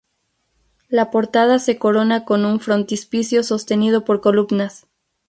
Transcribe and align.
La 0.89 1.11
portada 1.11 1.59
se 1.59 1.77
corona 1.77 2.25
con 2.25 2.43
un 2.43 2.59
frontispicio 2.59 3.43
sostenido 3.43 4.03
por 4.03 4.19
columnas. 4.19 4.87